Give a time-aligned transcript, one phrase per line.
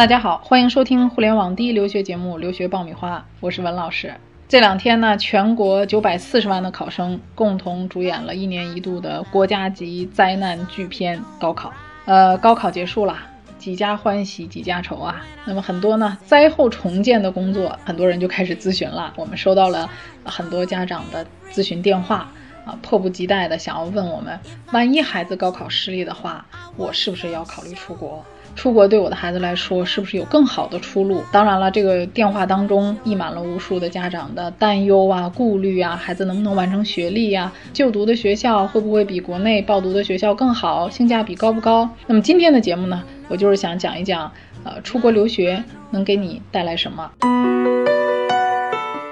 [0.00, 4.14] 大家好，欢迎收听互联网第一留学节目《留学爆米花》，我是文老师。
[4.48, 11.70] 这两天呢，全国九百四十万的考生共同主演了一年一度的国家级灾难巨片——高考。
[12.06, 13.18] 呃，高考结束了，
[13.58, 15.20] 几家欢喜几家愁啊。
[15.44, 19.12] 那么很多呢，灾后重建的工作，很多人就开始咨询了。
[19.16, 19.86] 我们收到了
[20.24, 22.32] 很多家长的咨询电话
[22.64, 24.38] 啊，迫不及待的想要问我们：
[24.72, 26.44] 万一孩子高考失利的话，
[26.76, 28.24] 我是不是要考虑出国？
[28.56, 31.22] 出国对我的孩子来说，是不是有更好的出路？
[31.30, 37.52] 当然了，这个电话当中溢满了无数的家长的担忧啊、顾虑啊，孩子能不能完成学历呀？
[37.72, 40.90] 就读的学校会不会比国内报读的学校更好？
[40.90, 41.88] 性价比高不高？
[42.08, 44.30] 那么今天的节目呢，我就是想讲一讲，
[44.64, 47.08] 呃，出国留学能给你带来什么？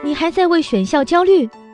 [0.04, 1.48] 你还在为选校焦虑？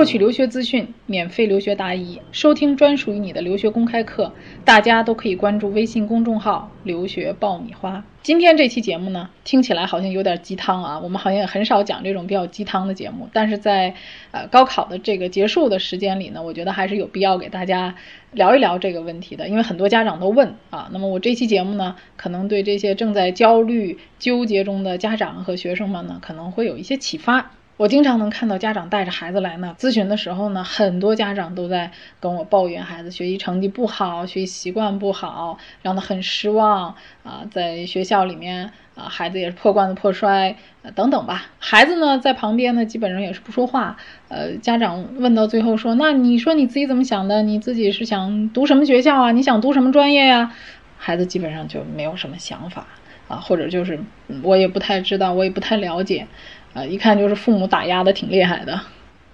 [0.00, 4.32] 获取留学资讯，免费留学答疑，收听专属于你的留学公开课，
[4.64, 8.02] 大家都可以关注微信公众号“留学爆米花”。
[8.24, 13.28] 今天这期节目呢，听起来好像有点鸡汤啊，我们好像也很少讲这种比较鸡汤的节目。
[13.34, 13.94] 但是在
[14.30, 17.94] 呃高考的这个结束的时间里呢，我觉得还是有必要给大家
[18.32, 20.88] 聊一聊这个问题的，因为很多家长都问啊。
[20.94, 27.50] 那么我这期节目呢，可能对这些正在焦虑纠结中的家长和学生们呢，可能会有一些启发。
[27.80, 41.46] 我经常能看到家长带着孩子来呢咨询的时候呢，很多家长都在跟我抱怨孩子学习成绩不好，学习习惯不好，让他很失望啊，在学校里面啊，孩子也是破罐子破摔，呃等等吧。
[41.58, 43.96] 孩子呢在旁边呢，基本上也是不说话。
[44.28, 47.40] 呃，家长问到最后说：“那你说你自己怎么想的？
[47.40, 49.32] 你自己是想读什么学校啊？
[49.32, 50.52] 你想读什么专业呀？”
[50.98, 52.86] 孩子基本上就没有什么想法
[53.26, 53.98] 啊，或者就是
[54.42, 56.26] 我也不太知道，我也不太了解。
[56.72, 58.80] 呃，一看就是父母打压的挺厉害的。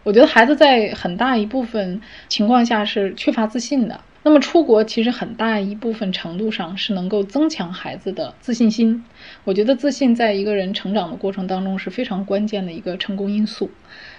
[0.03, 4.01] 我觉得孩子在很大一部分情况下是缺乏自信的。
[4.23, 9.05] 那么出国其实很大一部分程度上是能够增强孩子的自信心。
[9.45, 13.71] 我觉得自信在一个人成长的过程当中是非常关键的一个成功因素。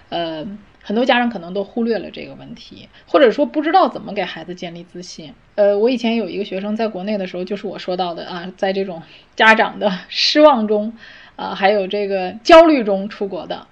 [0.10, 0.46] 呃，
[0.82, 5.34] 很多家长可能都忽略了这个问题，或者说不知道怎么给孩子建立自信。
[5.56, 9.02] 呃，我以前有一个学生在国内的时候，就是我说到的啊，在这种
[9.36, 10.94] 家长的失望中。
[11.38, 13.68] 啊，还有这个焦虑中出国的，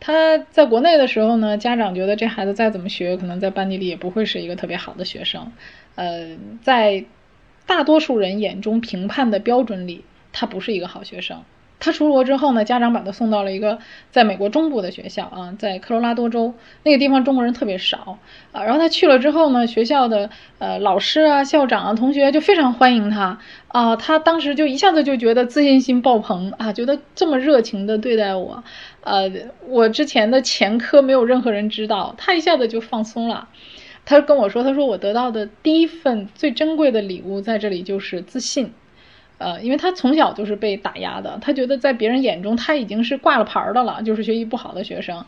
[0.00, 5.52] 他在国内的时候呢，家长觉得这孩子再怎么学，可能在班级里也不会是一个特别好的学生。
[5.96, 7.04] 呃，在
[7.66, 11.42] 大多数人眼中评判的标准里，他不是一个好学生。
[11.80, 13.78] 他出国之后呢，家长把他送到了一个
[14.10, 16.52] 在美国中部的学校啊，在科罗拉多州
[16.82, 18.18] 那个地方中国人特别少
[18.52, 18.64] 啊。
[18.64, 23.94] 然后他去了之后呢，学校的呃老师啊、校长啊、同学就非常欢迎他啊。
[23.96, 28.64] 他当时就一下子就觉得自信心爆棚啊，觉得这么热情的对待我，
[29.02, 29.30] 呃，
[29.68, 33.48] 我之前的前科没有任何人知道，他一下子就放松了。
[34.04, 38.72] 他跟我说，他说我得到的第一份最珍贵的礼物在这里就是自信。
[39.38, 45.24] 呃，因为他从小就是被打压的，他觉得在别人眼中他已经是挂了牌的了，就是学习不好的学生。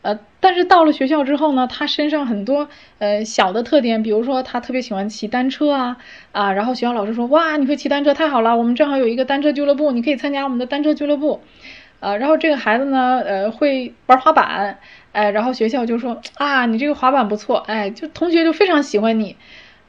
[0.00, 2.68] 呃，但是到了学校之后呢，他身上很多
[2.98, 5.96] 呃小的特点，比如说他特别喜欢骑单车啊
[6.30, 11.40] 啊，然后学校老师说哇，你会骑单车太好了，我们正好有一个单车俱乐部，你可以参加我们的单车俱乐部。
[11.98, 14.78] 呃，然后这个孩子呢，呃，会玩滑板，
[15.10, 19.34] 哎，然后学校就说啊，你这个滑板不错，哎，就同学就非常喜欢你。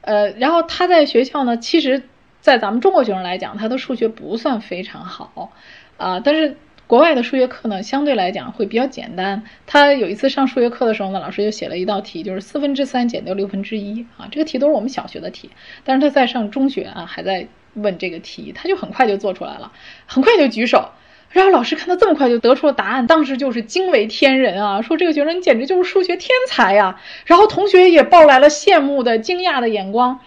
[0.00, 2.02] 呃，然后他在学校呢，其实。
[2.40, 5.52] 在咱们中国学生来讲，他的数学不算非常好，
[5.96, 6.56] 啊，但是
[6.86, 9.42] 国外的数学课呢，相对来讲会比较简单。
[9.66, 15.50] 他有一次上数学课的时候呢，老师就写了一道题，就是四分之三减掉六分之一啊，这个题都是我们小学的题，
[15.84, 19.70] 但是他在上中学啊，还在问这个题，他就很快就做出来了，
[20.06, 20.88] 很快就举手，
[21.28, 30.18] 然后老师看他这么快就得出了答案，当时就是惊为天人啊，说这个学生你简直就是数学天才呀，然后同学也抱来了羡慕的、惊讶的眼光。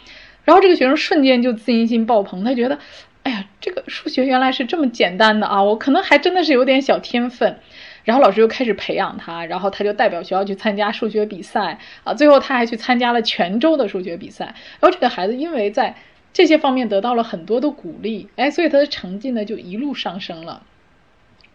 [0.46, 2.78] 然后这个学生瞬间就自信心爆棚，他觉得，
[3.24, 5.64] 哎呀，这个数学原来是这么简单的啊！
[5.64, 7.60] 我可能还真的是有点小天分。
[8.04, 14.44] 然后老师又开始培养他，然后他就代表学校去参加数学比赛啊，最后他还去参加了泉州的数学比赛。
[14.82, 15.96] 然后这个孩子因为在
[16.34, 20.64] 这些方面得到了很多的鼓励，哎，所以他的成绩呢就一路上升了。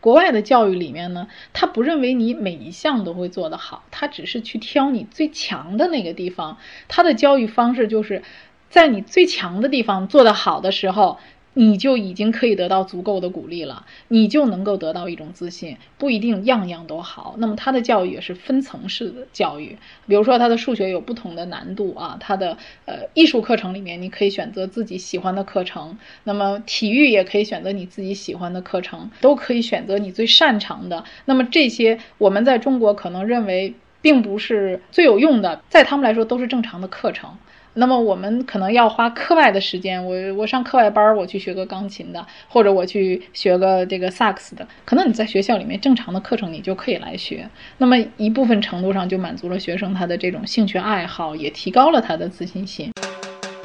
[0.00, 6.56] 国外的教育里面呢，他不认为你每一项都会做得好，他只是去挑你最强的那个地方。
[6.86, 8.22] 他的教育方式就是。
[8.70, 11.18] 在你最强的地方做得好的时候，
[11.54, 17.34] 你就已经可以得到足够的鼓励了，你就能够得到一种自信，不一定样样都好。
[17.38, 19.76] 那么他的教育也是分层式的教育，
[20.06, 31.02] 比如说他的数学有不同的难度啊，他的呃艺术课程里面你可以选择自己喜欢的课程，那么体育也可以选择你自己喜欢的课程，都可以选择你最擅长的。
[31.24, 37.36] 那么这些我们在中国可能认为并不是最有用的，在他们来说都是正常的课程。
[37.74, 44.66] 那么我们可能要花课外的时间，我我上课外班，我去学个钢琴的，或者我去学个这个萨克斯的。
[44.84, 47.48] 可能你在学校里面正常的课程你就可以来学，
[47.78, 52.90] 那么一部分程度上就满足了学生他的这种兴趣爱好，也提高了他的自信心。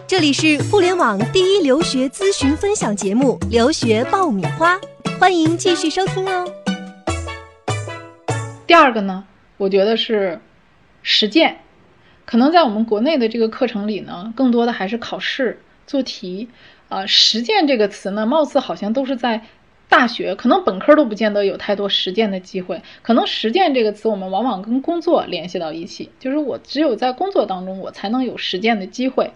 [0.06, 4.76] 这里是互联网第一留学咨询分享节目《留学爆米花》，
[5.20, 6.46] 欢迎继续收听哦。
[8.68, 9.24] 第二个呢，
[9.58, 10.40] 我觉得是
[11.02, 11.58] 实践。
[12.26, 16.48] 可能在我们国内的这个课程里呢，更多的还是考试做题，
[16.90, 19.42] 啊，实践这个词呢，貌似好像都是在
[19.90, 22.82] 大学，可能本科都不见得有太多实践的机会。
[23.02, 29.34] 可能实践这个词，我们往往跟工作联系到一起，就是我只有在工作当中，我才能有实践的机会，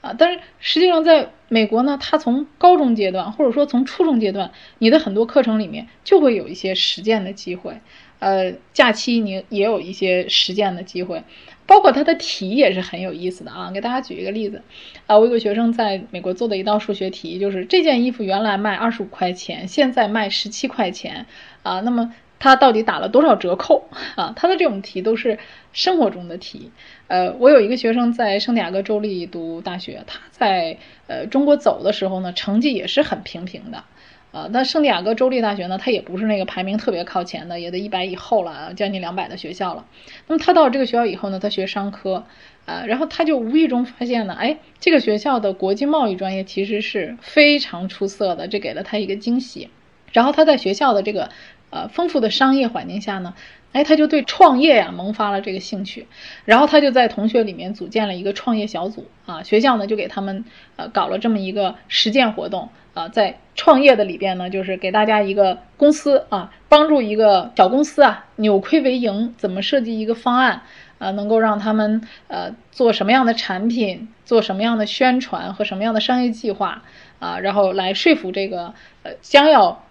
[0.00, 7.80] 啊，但是实际上在美国呢，它从高中阶段或者说从初中阶段，你的很多课程里面就会有一些实践的机会，
[8.18, 11.22] 呃，假期你也有一些实践的机会。
[11.66, 14.62] 包括它的题也是很有意思的啊，给大家举一个例子，
[15.06, 21.26] 啊，我有个学生在美国做的一道数学题，就是这件衣服原来卖二十五块钱，现在卖十七块钱，
[21.62, 24.32] 啊，那么他到底打了多少折扣 啊？
[24.36, 25.38] 他的这种题都是
[25.72, 26.70] 生活中的题，
[27.08, 30.76] 呃，我有一个学生在圣地亚哥州立读大学，他在
[31.06, 33.84] 呃中国走的时候呢，成绩也是很平平的。
[34.34, 39.86] 呃，那圣地亚哥州立大学呢，它也不是那个排名特别靠前的，也得一百以后了，将近两百的学校了。
[40.26, 42.24] 那么他到这个学校以后呢，他学商科，
[42.64, 49.70] 呃，然后他就无意中发现呢，哎，这个学校的国际贸易专业其实是非常出色的，这给了他一个惊喜。
[50.12, 51.30] 然后他在学校的这个
[51.70, 53.34] 呃丰富的商业环境下呢，
[53.74, 56.06] 哎，他就对创业呀萌发了这个兴趣。
[56.46, 60.44] 然后他就在同学里面组建了一个创业小组啊，学校呢就给他们
[60.76, 62.70] 呃搞了这么一个实践活动。
[62.94, 70.62] 啊，在创业的里边呢，就是给大家一个公司啊，帮助一个小公司啊扭亏为盈，怎么设计一个方案
[70.98, 76.84] 啊，能够让他们呃做什么样的产品，做什么样的宣传和什么样的商业计划
[77.18, 79.82] 啊，然后来说服这个呃将要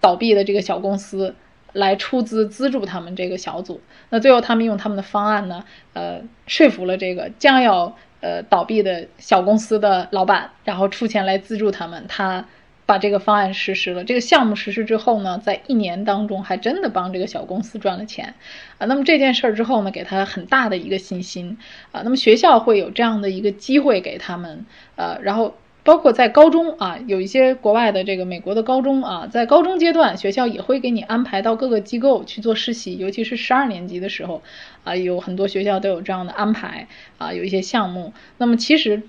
[0.00, 1.34] 倒闭的这个小公司
[1.72, 3.80] 来出资资助他们这个小组。
[4.10, 7.96] 那最后他们用他们的方案呢，呃，说服了这个将要。
[8.24, 12.46] 呃，倒闭的小公司的老板，然后出钱来资助他们，他
[12.86, 14.04] 把这个方案实施了。
[14.04, 18.34] 这个项目实施之后呢，在一年当中还真的帮这个小公司赚了钱
[18.78, 18.86] 啊。
[18.86, 21.58] 那么这件事儿之后呢，给他很大的一个信心
[21.90, 22.02] 啊。
[22.04, 25.56] 那么学校会有这样的一个机会给他们，呃，然后。
[25.84, 34.42] 包括在高中啊，有一些国外的这个美国的高中啊，在高中阶段，学校也会给你安排到各个机构去做实习，尤其是十二年级的时候，
[34.84, 36.86] 啊，有很多学校都有这样的安排
[37.18, 38.12] 啊，有一些项目。
[38.38, 39.02] 那么其实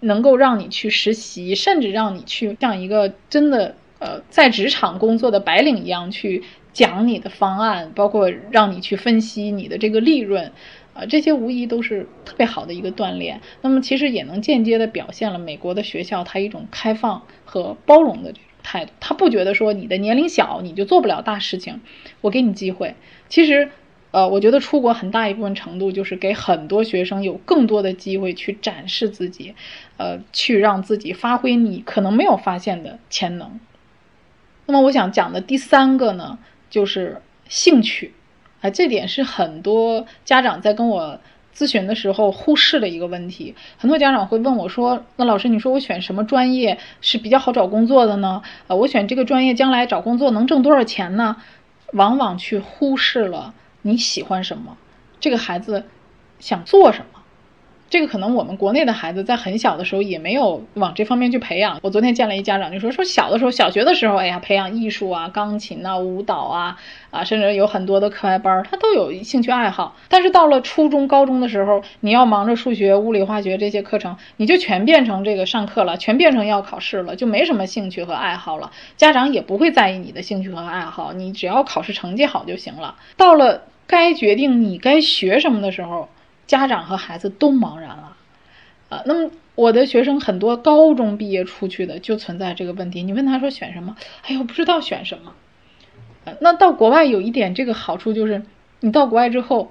[0.00, 6.42] 能够让你去实习，甚至让你去像一个真的呃在职场工作的白领一样去
[6.74, 10.52] 讲你的方案，包括让你去分析你的这个利润。
[10.92, 13.40] 啊，这些无疑都是特别好的一个锻炼。
[13.62, 18.92] 那么，其实也能间接的表现了美国的学校它一种开放和包容的这种态度。
[19.00, 21.80] 他不觉得说你的年龄小你就做不了大事情，
[22.20, 22.94] 我给你机会。
[23.28, 23.70] 其实，
[24.10, 29.54] 呃，我觉得出国很大一部分程度就是给很多学生有更多的机会去展示自己，
[29.96, 33.60] 呃，去让自己发挥你可能没有发现的潜能。
[34.66, 38.12] 那么，我想讲的第三个呢，就是兴趣。
[38.60, 41.18] 啊，这点是很多家长在跟我
[41.54, 43.54] 咨询的时候忽视的一个问题。
[43.76, 48.42] 很多家长会问我说：“那老师，你说我选什么专业是比较好找工作的呢？
[48.66, 51.36] 啊，我选这个专业将来找工作能挣多少钱呢？”
[51.92, 53.52] 往往去忽视了
[53.82, 54.76] 你喜欢什么，
[55.18, 55.86] 这个孩子
[56.38, 57.19] 想做什么。
[57.90, 61.80] 这个可能我们国内的孩子在很小的时候也没有往这方面去培养。
[61.82, 66.78] 我昨天见了一家长就说，说小的时候小学的时候，哎呀，培养艺术啊、钢琴啊、舞蹈啊，
[67.10, 69.96] 啊，甚至有很多的课外班，他都有兴趣爱好。
[70.08, 78.70] 但是到了初中、高中的时候，你要忙着数学、物理、化学这些课程，你就全变成这个上课了，全变成要考试了，就没什么兴趣和爱好了。
[78.96, 82.94] 家长也不会在意你的兴趣和爱好，你只要考试成绩好就行了。
[83.16, 86.08] 到了该决定你该学什么的时候。
[86.50, 88.16] 家长和孩子都茫然了，
[88.88, 93.04] 啊，那么我的学生很多高中毕业出去的就存在这个问题。
[93.04, 93.94] 你问他说选什么？
[94.24, 95.34] 哎呦，不知道选什么。
[96.24, 98.42] 呃，那到国外有一点这个好处就是，
[98.80, 99.70] 你到国外之后，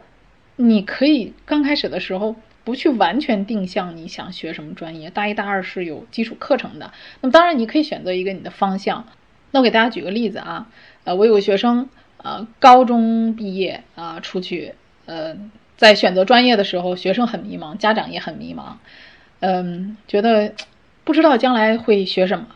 [0.56, 2.38] 你可以刚开始的时候。
[2.66, 5.10] 不去完全定向你想学什么专业。
[5.10, 9.08] 大一、大二是有基础课程的，那么当然你可以选择一个你的方向。
[9.50, 10.68] 那我给大家举个例子啊，
[11.04, 14.76] 呃，我有个学生，呃，高中毕业啊，出去，
[15.08, 15.36] 呃，
[15.80, 18.74] 在选择专业的时候，学生很迷茫，家长也很迷茫，
[19.40, 20.54] 嗯，觉得
[21.06, 22.48] 不知道将来会学什么，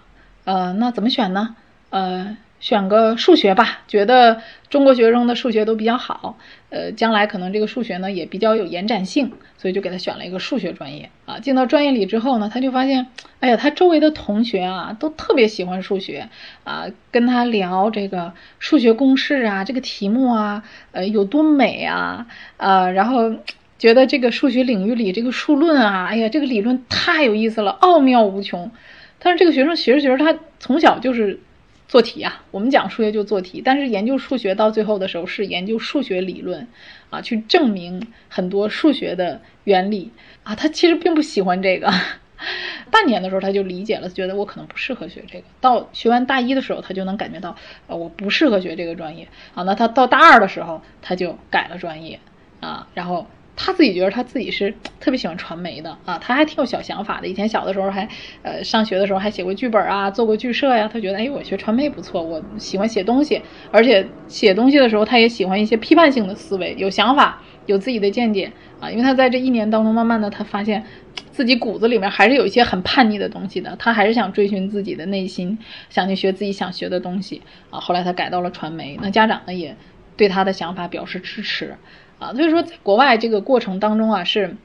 [0.43, 1.55] 呃，那怎么选呢？
[1.89, 2.35] 呃。
[2.63, 6.37] 选个数学吧，觉得中国学生的数学都比较好，
[6.69, 11.39] 呃，将来可能这个数学呢也比较有延展性，所以就给他选了一个数学专业啊。
[11.39, 13.07] 进到专业里之后呢，他就发现，
[13.41, 16.29] 哎呀，他周围的同学啊都特别喜欢数学
[16.63, 23.35] 啊，跟他聊这个数学公式啊，这个题目啊，呃，有多美啊，啊，然后
[23.77, 28.71] 觉得这个数学领域里这个数论啊，哎呀，这个理论太有意思了，奥妙无穷。
[29.19, 31.41] 但是这个学生学着学着，他从小就是。
[31.87, 36.67] 做题呀，我们讲数学就做题，但是研究数学到最后的时候是研究数学理论，
[37.09, 40.11] 啊，去证明很多数学的原理
[40.43, 40.55] 啊。
[40.55, 41.93] 他其实并不喜欢这个，
[42.89, 45.45] 半年的时候他就理解了，觉得我可能不适合学这个。
[45.61, 47.55] 到学完大一的时候，他就能感觉到，
[47.87, 49.63] 呃，我不适合学这个专业啊。
[49.63, 52.19] 那他到大二的时候，他就改了专业
[52.59, 53.27] 啊，然后。
[53.55, 57.27] 他自己觉得他自己是特别喜欢传媒的啊，他还挺有小想法的。
[57.27, 58.07] 以前小的时候还，
[58.41, 60.89] 呃，上学的时候还写过剧本啊，做过剧社呀。
[60.91, 63.41] 他觉得，哎，我学传媒不错，我喜欢写东西，
[63.71, 68.89] 而且写东西的时候他也喜欢一些批判性的思维，有想法，有自己的见解啊。
[68.89, 70.83] 因为他在这一年当中，慢慢的他发现
[71.31, 77.79] 自己骨子里面还是有一些很叛逆的东西的，他还是想追寻自己的内心，想去学自己想学的东西啊。
[77.79, 79.75] 后来他改到了传媒，那家长呢也
[80.17, 81.75] 对他的想法表示支持。
[82.19, 84.55] 啊，所以说，在国外这个过程当中啊，是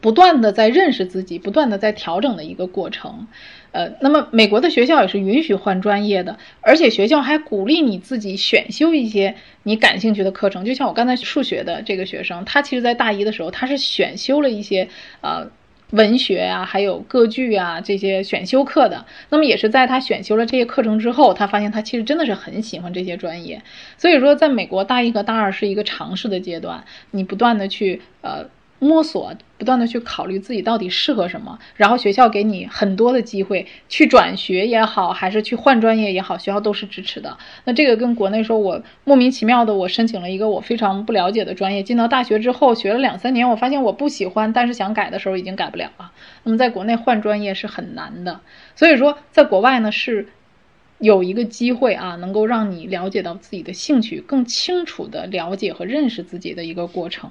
[0.00, 3.26] 不断的在认识自己，不断的在调整的一个过程。
[3.72, 10.64] 呃，那么美国的学校也是允许换专业的，而且学校还鼓励你自己选修一些你感兴趣的课程。
[10.64, 14.88] 就像我刚才数学的这个学生，他其实在大一的时候，他是选修了一些
[15.20, 15.46] 啊。
[15.92, 23.62] 文学啊，还有歌剧啊这些选修课的，那么也是在他选修了这些课程之后，他发现他其实真的是很喜欢这些专业。
[23.96, 28.46] 所以说，在美国大一和大二是一个尝试的阶段，你不断的去呃。
[28.84, 29.32] 摸索，
[29.62, 37.38] 不断的去考虑自己到底适合什么，然后学校给你很多的机会去转学也好，还是去换专业也好，学校都是支持的。
[37.62, 46.10] 那这个跟国内说，我莫名其妙的我申请了一个我非常不了解的专业，进到大学之后学了两三年，我发现我不喜欢，但是想改的时候已经改不了了。
[46.42, 48.40] 那么在国内换专业是很难的，
[48.74, 50.26] 所以说在国外呢是
[50.98, 57.30] 有一个机会啊，能够让你了解到自己的兴趣，更清楚的了解和认识自己的一个过程。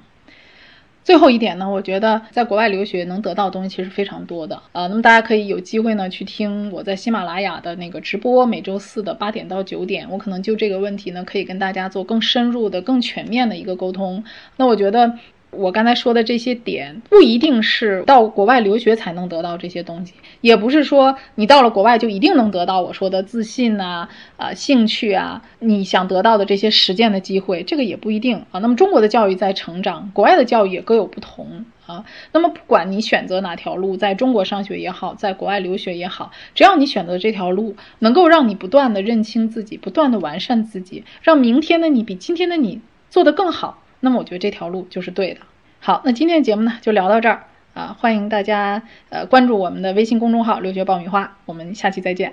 [1.04, 4.86] 最后一点呢，我觉得在国外留学能得到的东西其实非常多的啊。
[4.86, 14.24] 那么大家可以有机会呢去听我在喜马拉雅的那个直播，每周四的八点到九点，我可能就这个问题呢可以跟大家做更深入的、更全面的一个沟通。
[14.56, 15.18] 那我觉得。
[15.52, 28.60] 我刚才说的这些点，不一定是到国外留学才能得到这些东西，也不是说你到了国外就一定能得到我说的自信呐、啊兴趣啊，你想得到的这些实践的机会，这个也不一定啊。
[28.60, 32.04] 那么中国的教育在成长，国外的教育也各有不同啊。
[32.32, 42.80] 那么不管你选择哪条路，在中国上学也好，在国外留学也好，只要你选择这条路，能够让你不断的认清自己，不断的完善自己，让明天的你比今天的你
[43.10, 43.82] 做得更好。
[44.04, 45.40] 那么我觉得这条路就是对的。
[45.80, 52.30] 好，那今天的节目呢就聊到这儿啊，欢迎大家呃关注我们的微信公众号“留学爆米花”，我们下期再见。